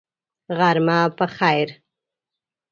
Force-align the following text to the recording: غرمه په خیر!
غرمه 0.57 0.99
په 1.17 1.25
خیر! 1.37 1.67